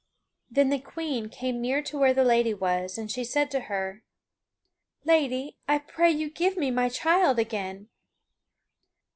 Then 0.49 0.71
the 0.71 0.79
Queen 0.79 1.29
came 1.29 1.61
near 1.61 1.83
to 1.83 1.95
where 1.99 2.11
the 2.11 2.23
lady 2.23 2.55
was, 2.55 2.97
and 2.97 3.11
she 3.11 3.23
said 3.23 3.51
to 3.51 3.59
her, 3.69 4.01
"Lady, 5.05 5.57
I 5.67 5.77
pray 5.77 6.09
you 6.09 6.31
give 6.31 6.57
me 6.57 6.71
my 6.71 6.89
child 6.89 7.37
again!" 7.37 7.87